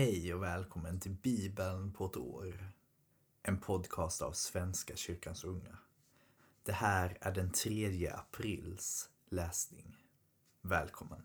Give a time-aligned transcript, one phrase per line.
[0.00, 2.72] Hej och välkommen till Bibeln på ett år.
[3.42, 5.78] En podcast av Svenska kyrkans unga.
[6.62, 9.96] Det här är den 3 aprils läsning.
[10.62, 11.22] Välkommen.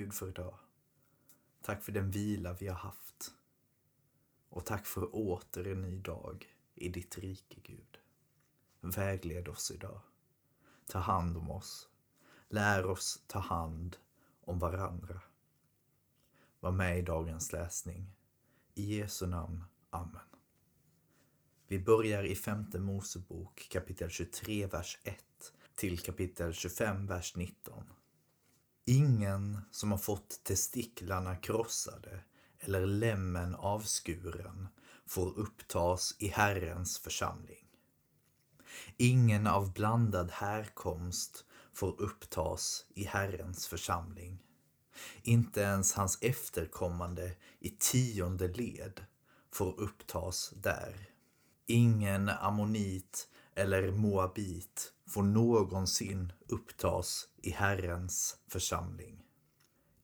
[0.00, 0.54] Gud för idag.
[1.62, 3.34] Tack för den vila vi har haft.
[4.48, 7.98] Och tack för åter en ny dag i ditt rike, Gud.
[8.80, 10.00] Vägled oss idag.
[10.86, 11.88] Ta hand om oss.
[12.48, 13.96] Lär oss ta hand
[14.40, 15.20] om varandra.
[16.60, 18.12] Var med i dagens läsning.
[18.74, 19.64] I Jesu namn.
[19.90, 20.28] Amen.
[21.66, 27.84] Vi börjar i femte Mosebok kapitel 23, vers 1 till kapitel 25, vers 19.
[28.84, 32.20] Ingen som har fått testiklarna krossade
[32.58, 34.68] eller lämmen avskuren
[35.06, 37.66] får upptas i Herrens församling.
[38.96, 44.42] Ingen av blandad härkomst får upptas i Herrens församling.
[45.22, 49.04] Inte ens hans efterkommande i tionde led
[49.52, 51.10] får upptas där.
[51.66, 59.22] Ingen ammonit eller moabit får någonsin upptas i Herrens församling.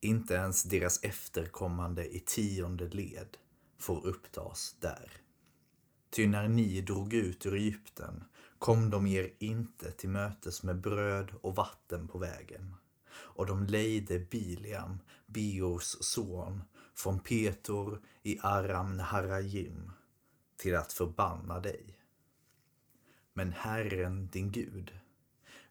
[0.00, 3.36] Inte ens deras efterkommande i tionde led
[3.78, 5.12] får upptas där.
[6.10, 8.24] Ty när ni drog ut ur Egypten
[8.58, 12.74] kom de er inte till mötes med bröd och vatten på vägen.
[13.12, 16.62] Och de lejde Biliam, Beors son,
[16.94, 19.92] från Petor i Aram Harajim
[20.56, 21.95] till att förbanna dig.
[23.38, 24.92] Men Herren, din Gud,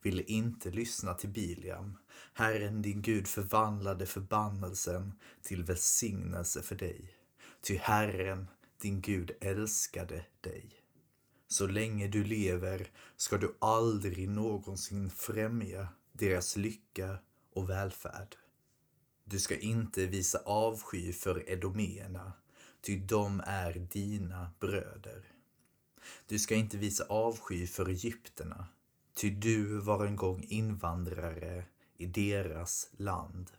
[0.02, 1.98] ville inte lyssna till Biliam.
[2.34, 7.18] Herren, din Gud, förvandlade förbannelsen till välsignelse för dig.
[7.62, 8.48] Ty Herren,
[8.82, 10.70] din Gud, älskade dig.
[11.48, 17.18] Så länge du lever ska du aldrig någonsin främja deras lycka
[17.54, 18.36] och välfärd.
[19.24, 22.34] Du ska inte visa avsky för edoméerna,
[22.82, 25.35] ty de är dina bröder.
[26.28, 28.68] Du ska inte visa avsky för egyptierna,
[29.16, 31.66] ty du var en gång invandrare
[31.98, 33.52] i deras land.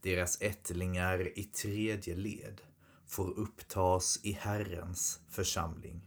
[0.00, 2.60] Deras ättlingar i tredje led
[3.06, 6.00] får upptas i Herrens församling.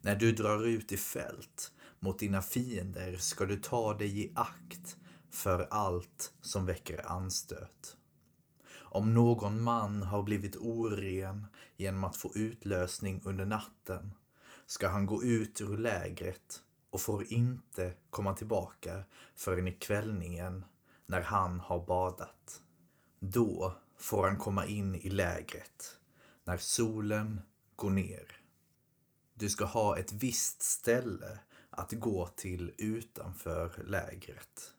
[0.00, 4.96] När du drar ut i fält mot dina fiender ska du ta dig i akt
[5.30, 7.96] för allt som väcker anstöt.
[8.92, 11.46] Om någon man har blivit oren
[11.76, 14.14] genom att få utlösning under natten
[14.66, 20.64] ska han gå ut ur lägret och får inte komma tillbaka förrän i kvällningen
[21.06, 22.62] när han har badat.
[23.20, 25.98] Då får han komma in i lägret
[26.44, 27.40] när solen
[27.76, 28.40] går ner.
[29.34, 31.38] Du ska ha ett visst ställe
[31.70, 34.74] att gå till utanför lägret.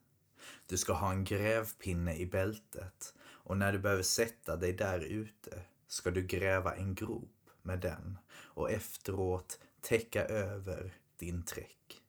[0.66, 3.14] Du ska ha en grävpinne i bältet
[3.52, 8.18] och när du behöver sätta dig där ute ska du gräva en grop med den
[8.34, 12.02] och efteråt täcka över din träck.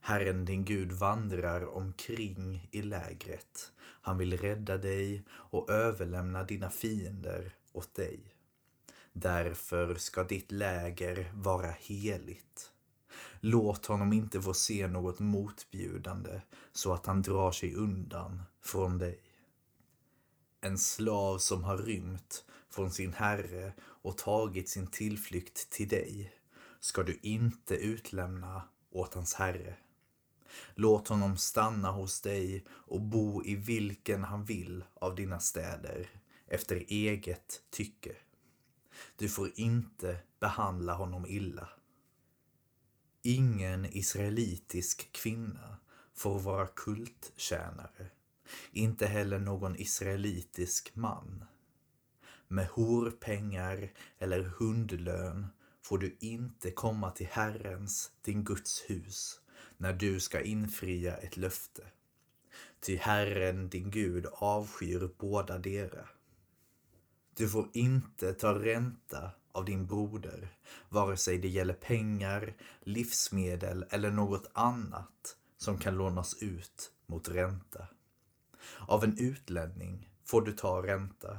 [0.00, 3.72] Herren din Gud vandrar omkring i lägret.
[3.78, 8.20] Han vill rädda dig och överlämna dina fiender åt dig.
[9.12, 12.72] Därför ska ditt läger vara heligt.
[13.40, 16.40] Låt honom inte få se något motbjudande
[16.72, 19.31] så att han drar sig undan från dig.
[20.64, 26.32] En slav som har rymt från sin herre och tagit sin tillflykt till dig
[26.80, 29.76] ska du inte utlämna åt hans herre.
[30.74, 36.10] Låt honom stanna hos dig och bo i vilken han vill av dina städer
[36.46, 38.16] efter eget tycke.
[39.16, 41.68] Du får inte behandla honom illa.
[43.22, 45.76] Ingen israelitisk kvinna
[46.14, 48.10] får vara kulttjänare,
[48.72, 51.44] inte heller någon israelitisk man.
[52.48, 55.46] Med horpengar eller hundlön
[55.82, 59.40] får du inte komma till Herrens, din Guds hus,
[59.76, 61.82] när du ska infria ett löfte.
[62.80, 66.08] Ty Herren, din Gud, avskyr båda dera.
[67.36, 70.48] Du får inte ta ränta av din broder,
[70.88, 77.88] vare sig det gäller pengar, livsmedel eller något annat som kan lånas ut mot ränta.
[78.78, 81.38] Av en utlänning får du ta ränta,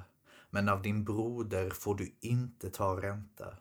[0.50, 3.58] men av din broder får du inte ta ränta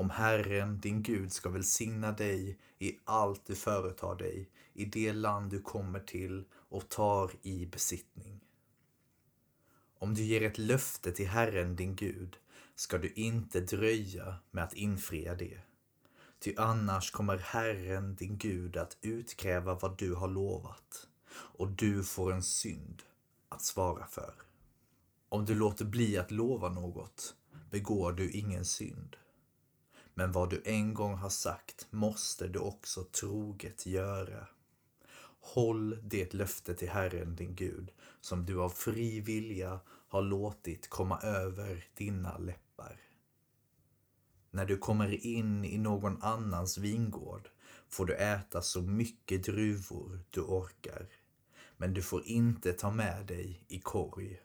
[0.00, 5.50] om Herren din Gud ska välsigna dig i allt du företar dig i det land
[5.50, 8.40] du kommer till och tar i besittning.
[9.98, 12.36] Om du ger ett löfte till Herren din Gud
[12.74, 15.60] ska du inte dröja med att infria det.
[16.38, 21.08] Ty annars kommer Herren din Gud att utkräva vad du har lovat
[21.40, 23.02] och du får en synd
[23.48, 24.34] att svara för.
[25.28, 27.34] Om du låter bli att lova något
[27.70, 29.16] begår du ingen synd.
[30.14, 34.46] Men vad du en gång har sagt måste du också troget göra.
[35.40, 41.20] Håll det löfte till Herren din Gud som du av fri vilja har låtit komma
[41.20, 43.00] över dina läppar.
[44.50, 47.48] När du kommer in i någon annans vingård
[47.88, 51.08] får du äta så mycket druvor du orkar.
[51.80, 54.40] Men du får inte ta med dig i korg.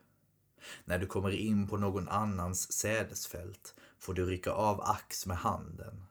[0.85, 6.05] När du kommer in på någon annans sädesfält får du rycka av ax med handen.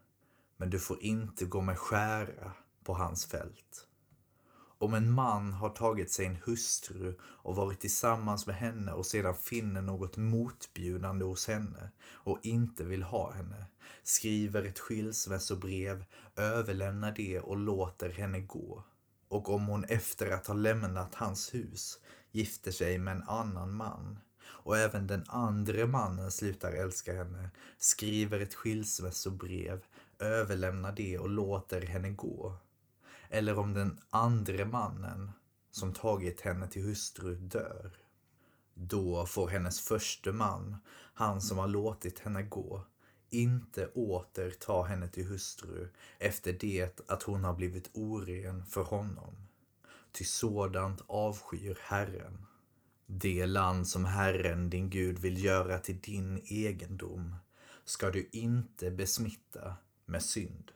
[0.57, 2.53] Men du får inte gå med skära
[2.85, 3.87] på hans fält.
[4.79, 9.35] Om en man har tagit sig en hustru och varit tillsammans med henne och sedan
[9.35, 13.67] finner något motbjudande hos henne och inte vill ha henne,
[14.03, 16.05] skriver ett skilsmässobrev,
[16.37, 18.85] överlämnar det och låter henne gå.
[19.35, 21.99] Och om hon efter att ha lämnat hans hus
[22.33, 28.41] gifter sig med en annan man och även den andra mannen slutar älska henne, skriver
[28.41, 29.85] ett skilsmässobrev,
[30.19, 32.57] överlämnar det och låter henne gå
[33.29, 35.33] eller om den andre mannen
[35.71, 37.93] som tagit henne till hustru dör.
[38.75, 40.77] Då får hennes första man,
[41.15, 42.85] han som har låtit henne gå,
[43.35, 45.89] inte åter ta henne till hustru
[46.19, 49.35] efter det att hon har blivit oren för honom.
[50.13, 52.47] Ty sådant avskyr Herren.
[53.07, 57.37] Det land som Herren din Gud vill göra till din egendom
[57.85, 60.73] ska du inte besmitta med synd.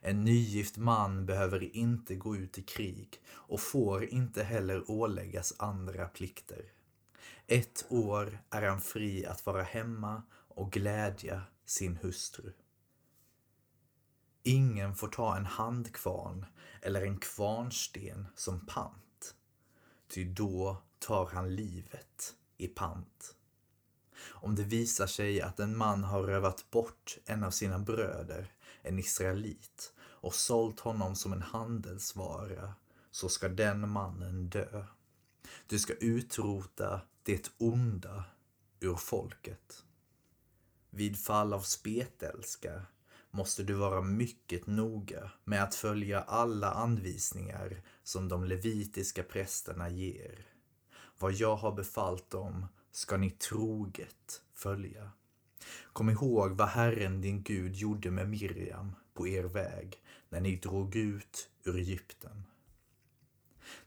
[0.00, 6.08] En nygift man behöver inte gå ut i krig och får inte heller åläggas andra
[6.08, 6.64] plikter.
[7.46, 10.22] Ett år är han fri att vara hemma
[10.56, 12.52] och glädja sin hustru.
[14.42, 16.46] Ingen får ta en handkvarn
[16.82, 19.34] eller en kvarnsten som pant,
[20.08, 23.34] ty då tar han livet i pant.
[24.28, 28.52] Om det visar sig att en man har rövat bort en av sina bröder
[28.86, 32.74] en israelit och sålt honom som en handelsvara
[33.10, 34.84] så ska den mannen dö.
[35.66, 38.24] Du ska utrota det onda
[38.80, 39.84] ur folket.
[40.96, 42.82] Vid fall av spetälska
[43.30, 50.46] måste du vara mycket noga med att följa alla anvisningar som de levitiska prästerna ger.
[51.18, 55.10] Vad jag har befallt dem ska ni troget följa.
[55.92, 60.96] Kom ihåg vad Herren din Gud gjorde med Miriam på er väg när ni drog
[60.96, 62.44] ut ur Egypten.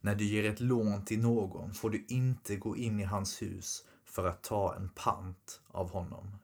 [0.01, 3.85] När du ger ett lån till någon får du inte gå in i hans hus
[4.05, 6.39] för att ta en pant av honom.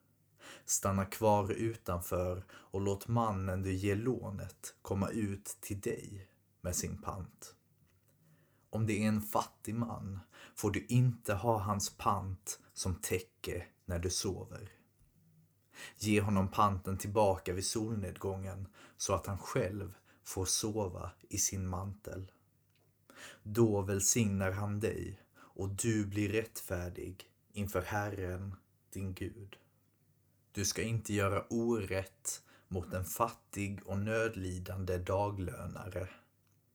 [0.65, 6.27] Stanna kvar utanför och låt mannen du ger lånet komma ut till dig
[6.61, 7.55] med sin pant.
[8.69, 10.19] Om det är en fattig man
[10.55, 14.71] får du inte ha hans pant som täcke när du sover.
[15.97, 18.67] Ge honom panten tillbaka vid solnedgången
[18.97, 22.31] så att han själv får sova i sin mantel.
[23.43, 28.55] Då välsignar han dig och du blir rättfärdig inför Herren,
[28.89, 29.57] din Gud.
[30.55, 36.09] Du ska inte göra orätt mot en fattig och nödlidande daglönare,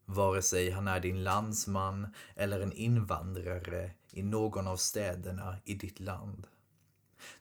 [0.05, 6.01] vare sig han är din landsman eller en invandrare i någon av städerna i ditt
[6.01, 6.47] land.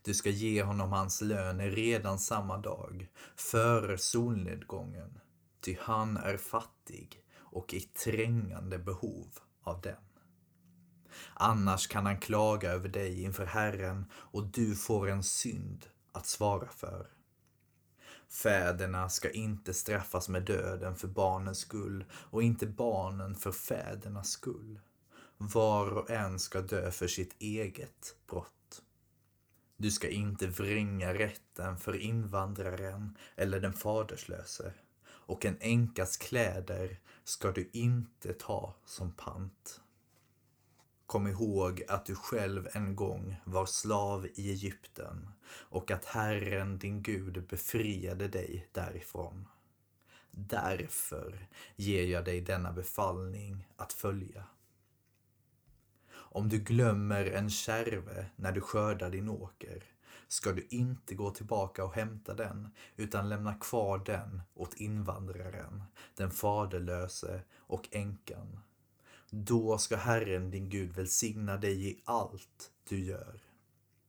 [0.01, 5.19] Du ska ge honom hans lön redan samma dag, före solnedgången,
[5.61, 9.27] ty han är fattig och i trängande behov
[9.63, 10.03] av den.
[11.33, 15.85] Annars kan han klaga över dig inför Herren och du får en synd
[16.19, 17.07] att svara för.
[18.27, 24.79] Fäderna ska inte straffas med döden för barnens skull och inte barnen för fädernas skull.
[25.37, 28.81] Var och en ska dö för sitt eget brott.
[29.77, 34.73] Du ska inte vränga rätten för invandraren eller den faderslöse
[35.05, 39.81] och en änkas kläder ska du inte ta som pant.
[41.09, 47.01] Kom ihåg att du själv en gång var slav i Egypten och att Herren din
[47.01, 49.47] Gud befriade dig därifrån.
[50.31, 54.43] Därför ger jag dig denna befallning att följa.
[56.11, 59.83] Om du glömmer en kärve när du skördar din åker
[60.27, 65.83] ska du inte gå tillbaka och hämta den, utan lämna kvar den åt invandraren,
[66.15, 68.59] den faderlöse och änkan.
[69.31, 73.39] Då ska Herren din Gud välsigna dig i allt du gör.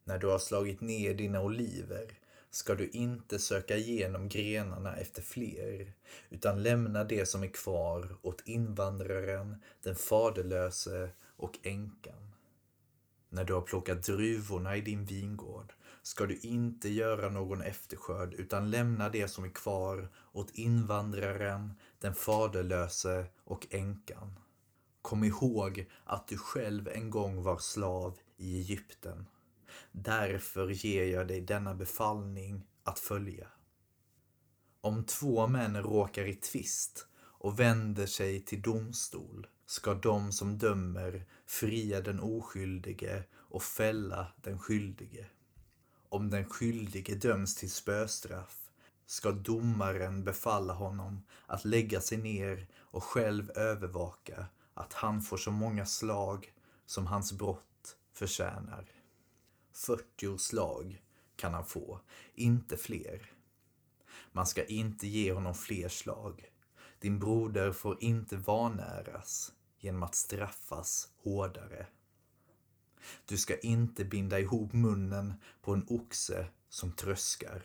[0.05, 2.19] När du har slagit ner dina oliver
[2.51, 5.93] ska du inte söka igenom grenarna efter fler,
[6.31, 12.35] utan lämna det som är kvar åt invandraren, den faderlöse och änkan.
[13.29, 15.73] När du har plockat druvorna i din vingård
[16.03, 22.15] ska du inte göra någon efterskörd utan lämna det som är kvar åt invandraren, den
[22.15, 24.35] faderlöse och änkan.
[25.03, 29.27] Kom ihåg att du själv en gång var slav i Egypten.
[29.93, 33.47] Därför ger jag dig denna befallning att följa.
[34.81, 41.27] Om två män råkar i tvist och vänder sig till domstol ska de som dömer
[41.47, 45.27] fria den oskyldige och fälla den skyldige.
[46.09, 48.71] Om den skyldige döms till spöstraff
[49.07, 54.47] ska domaren befalla honom att lägga sig ner och själv övervaka
[54.81, 56.53] att han får så många slag
[56.87, 58.85] som hans brott förtjänar.
[59.73, 61.03] 40 slag
[61.37, 62.01] kan han få,
[62.35, 63.33] inte fler.
[64.33, 66.45] Man ska inte ge honom fler slag.
[66.99, 71.87] Din broder får inte vanäras genom att straffas hårdare.
[73.27, 77.63] Du ska inte binda ihop munnen på en oxe som tröskar.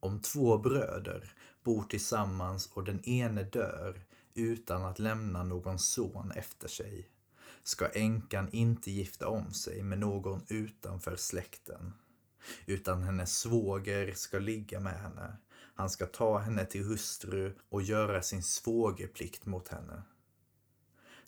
[0.00, 4.05] Om två bröder bor tillsammans och den ene dör
[4.36, 7.10] utan att lämna någon son efter sig
[7.62, 11.92] ska änkan inte gifta om sig med någon utanför släkten,
[12.66, 15.36] utan hennes svåger ska ligga med henne.
[15.74, 20.02] Han ska ta henne till hustru och göra sin svågerplikt mot henne.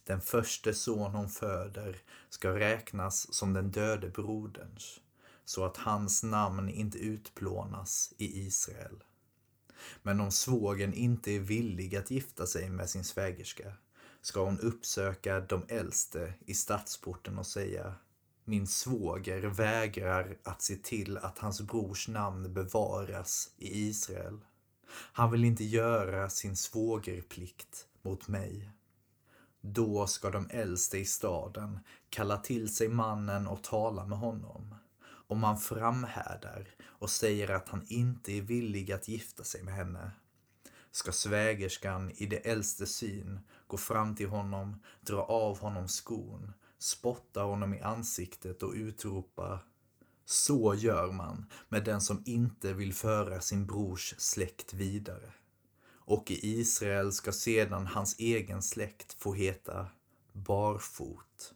[0.05, 1.97] Den första son hon föder
[2.29, 5.01] ska räknas som den döde broderns,
[5.45, 9.05] så att hans namn inte utplånas i Israel.
[10.03, 13.73] Men om svågen inte är villig att gifta sig med sin svägerska
[14.21, 17.95] ska hon uppsöka de äldste i stadsporten och säga
[18.45, 24.39] Min svåger vägrar att se till att hans brors namn bevaras i Israel.
[24.91, 28.71] Han vill inte göra sin svågerplikt mot mig.
[29.61, 31.79] Då ska de äldste i staden
[32.11, 34.75] kalla till sig mannen och tala med honom.
[35.29, 40.11] Om han framhärdar och säger att han inte är villig att gifta sig med henne
[40.91, 47.43] ska svägerskan i det äldste syn gå fram till honom, dra av honom skon, spotta
[47.43, 49.61] honom i ansiktet och utropa
[50.25, 55.33] Så gör man med den som inte vill föra sin brors släkt vidare.
[55.91, 59.87] Och i Israel ska sedan hans egen släkt få heta
[60.33, 61.55] barfot.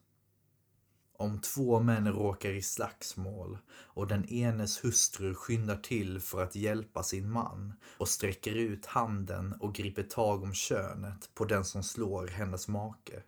[1.23, 7.03] Om två män råkar i slagsmål och den enes hustru skyndar till för att hjälpa
[7.03, 12.27] sin man och sträcker ut handen och griper tag om könet på den som slår
[12.27, 13.23] hennes make,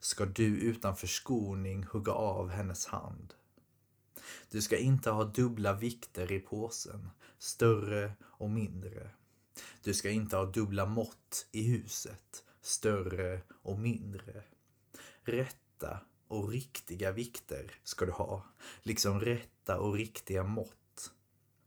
[0.00, 3.34] ska du utan förskoning hugga av hennes hand.
[4.50, 9.10] Du ska inte ha dubbla vikter i påsen, större och mindre.
[9.82, 14.42] Du ska inte ha dubbla mått i huset, större och mindre.
[15.22, 18.42] Rätta och riktiga vikter ska du ha,
[18.82, 21.12] liksom rätta och riktiga mått.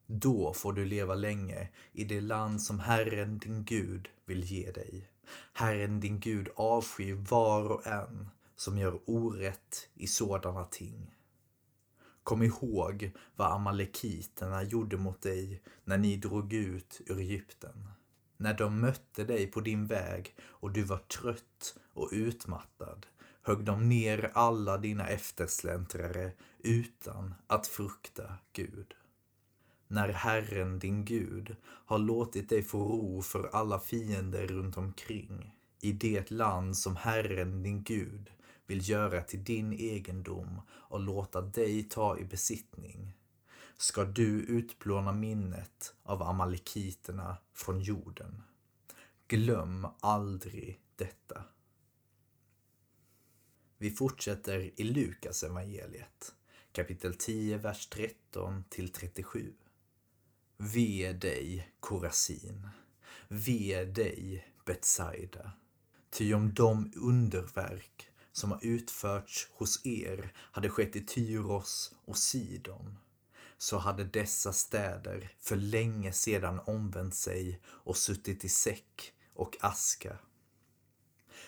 [0.06, 5.10] Då får du leva länge i det land som Herren din Gud vill ge dig.
[5.54, 11.16] Herren din Gud avskyr var och en som gör orätt i sådana ting.
[12.24, 17.88] Kom ihåg vad amalekiterna gjorde mot dig när ni drog ut ur Egypten.
[18.38, 23.06] När de mötte dig på din väg och du var trött och utmattad
[23.48, 28.94] högg de ner alla dina eftersläntrare utan att frukta Gud.
[29.88, 35.92] När Herren, din Gud, har låtit dig få ro för alla fiender runt omkring i
[35.92, 38.32] det land som Herren, din Gud,
[38.66, 43.14] vill göra till din egendom och låta dig ta i besittning,
[43.78, 48.44] ska du utplåna minnet av amalekiterna från jorden.
[49.28, 51.44] Glöm aldrig detta.
[53.80, 56.36] Vi fortsätter i Lukas evangeliet,
[56.72, 59.54] kapitel 10, vers 13 till 37.
[60.58, 62.68] Ve dig, Korasin.
[63.28, 65.52] Ve dig, Betsaida.
[66.10, 72.98] Ty om de underverk som har utförts hos er hade skett i Tyros och Sidon
[73.58, 80.18] så hade dessa städer för länge sedan omvänt sig och suttit i säck och aska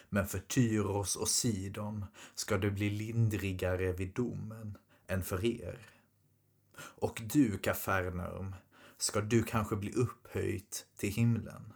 [0.10, 5.90] men för Tyros och Sidon ska det bli lindrigare vid domen än för er.
[6.80, 8.56] Och du, Kafarnaum,
[8.98, 11.74] ska du kanske bli upphöjt till himlen?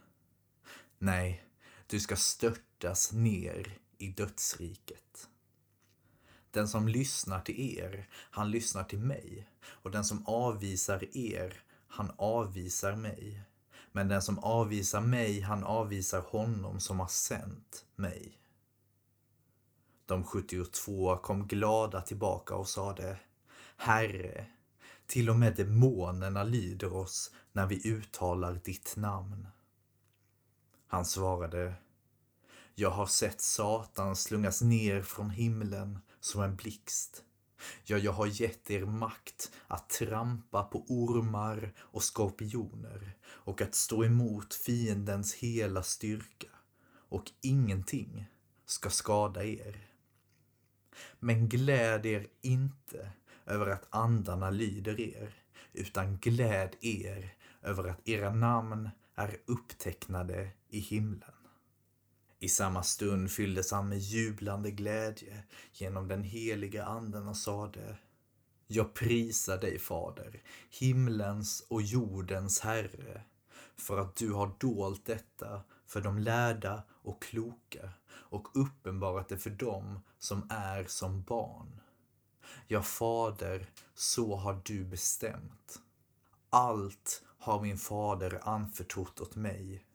[0.98, 1.46] Nej,
[1.88, 5.30] du ska störtas ner i dödsriket.
[6.52, 9.50] Den som lyssnar till er, han lyssnar till mig.
[9.66, 13.42] Och den som avvisar er, han avvisar mig.
[13.96, 18.40] Men den som avvisar mig, han avvisar honom som har sänt mig.
[20.06, 23.20] De 72 kom glada tillbaka och sade
[23.78, 24.46] Herre,
[25.06, 29.48] till och med demonerna lyder oss när vi uttalar ditt namn.
[30.88, 31.74] Han svarade
[32.76, 37.24] Jag har sett Satan slungas ner från himlen som en blixt.
[37.84, 44.04] Ja, jag har gett er makt att trampa på ormar och skorpioner och att stå
[44.06, 46.48] emot fiendens hela styrka
[47.10, 48.26] och ingenting
[48.66, 49.90] ska skada er.
[51.20, 53.12] Men gläd er inte
[53.46, 55.36] över att andarna lyder er,
[55.74, 61.43] utan gläd er över att era namn är upptecknade i himlen.
[62.44, 67.98] I samma stund fylldes han med jublande glädje genom den heliga anden och sade
[68.68, 73.22] Jag prisar dig, Fader, himlens och jordens Herre,
[73.78, 79.50] för att du har dolt detta för de lärda och kloka och uppenbarat det för
[79.50, 81.80] dem som är som barn.
[82.68, 85.82] Ja, Fader, så har du bestämt.
[86.50, 89.86] Allt har min fader anförtrott åt mig.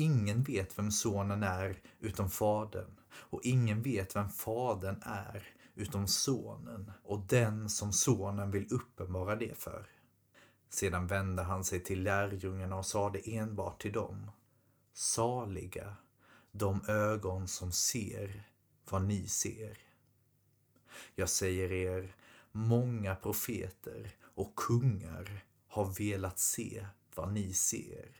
[0.00, 6.92] Ingen vet vem sonen är utom fadern och ingen vet vem fadern är utom sonen
[7.02, 9.86] och den som sonen vill uppenbara det för.
[10.70, 14.30] Sedan vände han sig till lärjungarna och sade enbart till dem.
[14.92, 15.96] Saliga
[16.52, 18.42] de ögon som ser
[18.90, 19.78] vad ni ser.
[21.14, 22.14] Jag säger er,
[22.52, 28.16] många profeter och kungar har velat se vad ni ser,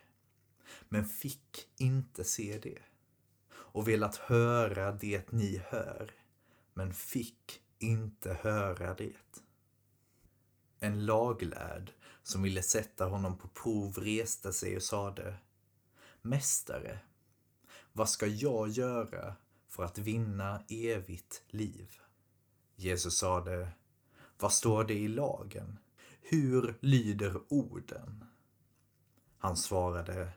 [0.88, 2.78] men fick inte se det.
[3.52, 6.14] Och velat höra det ni hör,
[6.74, 9.42] men fick inte höra det.
[10.78, 15.36] En laglärd som ville sätta honom på prov reste sig och sade
[16.22, 16.98] Mästare,
[17.92, 19.36] vad ska jag göra
[19.68, 22.00] för att vinna evigt liv?
[22.76, 23.68] Jesus sade,
[24.38, 25.78] vad står det i lagen?
[26.20, 28.24] Hur lyder orden?
[29.38, 30.32] Han svarade,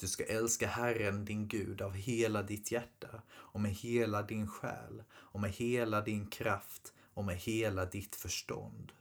[0.00, 5.02] du ska älska Herren din Gud av hela ditt hjärta och med hela din själ
[5.12, 8.92] och med hela din kraft och med hela ditt förstånd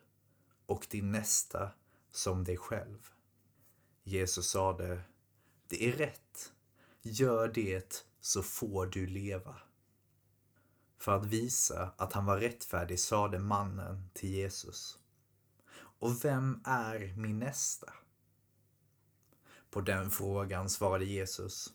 [0.66, 1.70] och din nästa
[2.12, 3.10] som dig själv.
[4.04, 5.02] Jesus sade,
[5.68, 6.54] det är rätt.
[7.02, 9.56] Gör det så får du leva.
[10.98, 14.98] För att visa att han var rättfärdig sade mannen till Jesus.
[16.00, 17.94] Och vem är min nästa?
[19.78, 21.74] På den frågan svarade Jesus.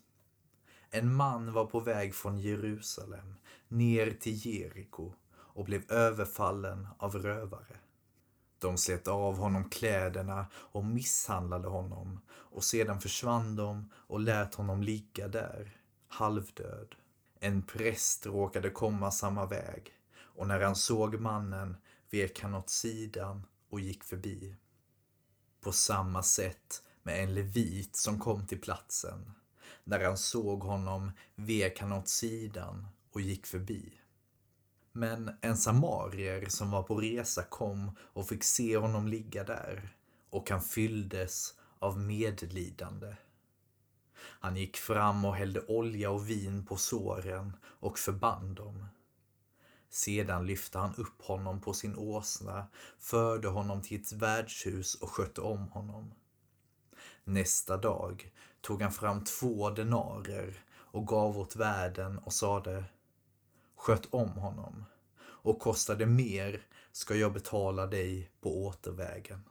[0.90, 3.34] En man var på väg från Jerusalem
[3.68, 7.76] ner till Jeriko och blev överfallen av rövare.
[8.58, 14.82] De slet av honom kläderna och misshandlade honom och sedan försvann de och lät honom
[14.82, 15.76] ligga där,
[16.08, 16.94] halvdöd.
[17.40, 21.76] En präst råkade komma samma väg och när han såg mannen
[22.10, 24.56] vek han åt sidan och gick förbi.
[25.60, 29.34] På samma sätt med en levit som kom till platsen.
[29.84, 33.92] När han såg honom vek han åt sidan och gick förbi.
[34.92, 39.96] Men en samarier som var på resa kom och fick se honom ligga där
[40.30, 43.16] och han fylldes av medlidande.
[44.14, 48.86] Han gick fram och hällde olja och vin på såren och förband dem.
[49.90, 52.66] Sedan lyfte han upp honom på sin åsna,
[52.98, 56.14] förde honom till ett värdshus och skötte om honom.
[57.24, 62.84] Nästa dag tog han fram två denarer och gav åt värden och sade
[63.76, 64.84] Sköt om honom
[65.24, 69.44] och kostar det mer ska jag betala dig på återvägen.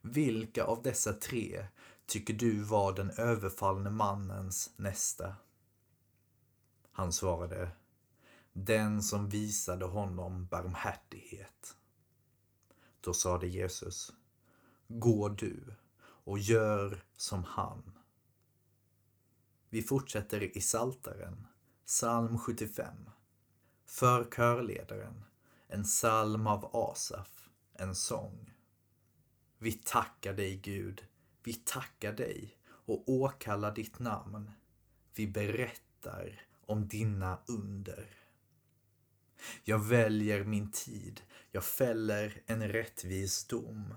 [0.00, 1.66] Vilka av dessa tre
[2.06, 5.36] tycker du var den överfallne mannens nästa?
[6.92, 7.70] Han svarade
[8.52, 11.76] den som visade honom barmhärtighet.
[13.00, 14.12] Då sade Jesus,
[14.88, 15.74] gå du
[16.28, 17.98] och gör som han.
[19.68, 21.46] Vi fortsätter i Saltaren,
[21.86, 23.10] psalm 75.
[23.84, 25.24] För körledaren,
[25.66, 28.54] en psalm av Asaf, en sång.
[29.58, 31.04] Vi tackar dig Gud,
[31.42, 34.50] vi tackar dig och åkallar ditt namn.
[35.14, 38.08] Vi berättar om dina under.
[39.64, 43.94] Jag väljer min tid, jag Jag fäller en rättvis dom.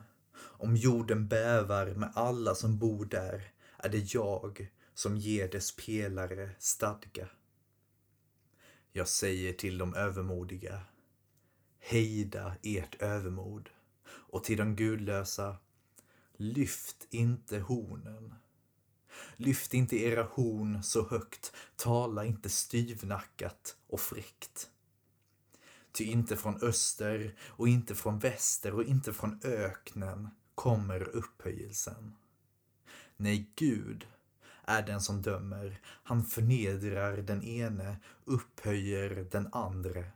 [0.61, 6.49] Om jorden bävar med alla som bor där är det jag som ger dess pelare
[6.59, 7.27] stadga.
[8.91, 10.81] Jag säger till de övermodiga,
[11.79, 13.69] hejda ert övermod
[14.07, 15.57] och till de gudlösa,
[16.37, 18.35] lyft inte hornen.
[19.35, 24.69] Lyft inte era horn så högt, tala inte styvnackat och fräckt.
[25.91, 32.15] Ty inte från öster och inte från väster och inte från öknen kommer upphöjelsen.
[33.17, 34.07] Nej, Gud
[34.63, 35.79] är den som dömer.
[35.83, 40.11] Han förnedrar den ene, upphöjer den andre.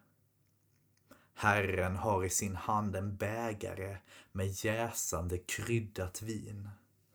[1.33, 3.97] Herren har i sin hand en bägare
[4.31, 6.69] med jäsande kryddat vin.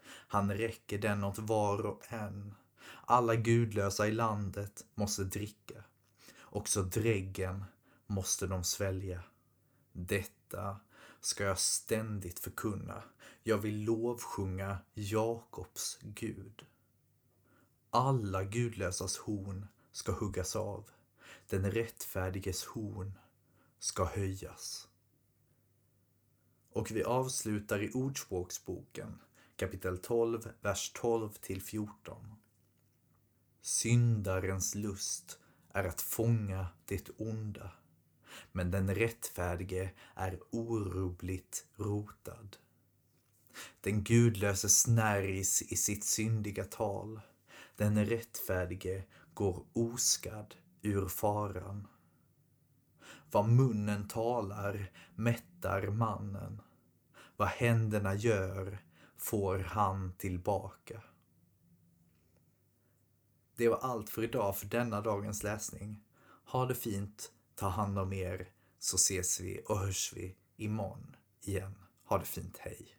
[0.06, 2.54] Han räcker den åt var och en.
[3.04, 5.84] Alla gudlösa i landet måste dricka.
[6.40, 7.64] Också dräggen
[8.06, 9.22] måste de svälja.
[9.92, 10.80] Detta
[11.20, 13.02] ska jag ständigt förkunna.
[13.42, 16.66] Jag vill lovsjunga Jakobs Gud.
[17.90, 20.90] Alla gudlösas horn ska huggas av.
[21.48, 23.18] Den rättfärdiges horn
[23.78, 24.88] ska höjas.
[26.72, 29.18] Och vi avslutar i Ordspråksboken
[29.60, 32.34] kapitel 12, vers 12 till 14.
[33.60, 35.38] Syndarens lust
[35.72, 37.70] är att fånga det onda,
[38.52, 42.56] men den rättfärdige är orubbligt rotad.
[43.80, 47.20] Den gudlöse snärjs i sitt syndiga tal,
[47.76, 51.86] den rättfärdige går oskadd ur faran.
[53.30, 56.62] Vad munnen talar mättar mannen.
[57.36, 58.78] Vad händerna gör
[59.16, 61.02] får han tillbaka.
[63.56, 66.04] Det var allt för idag för denna dagens läsning.
[66.44, 71.74] Ha det fint, Ta hand om er så ses vi och hörs vi imorgon igen.
[72.04, 72.96] Ha det fint, hej!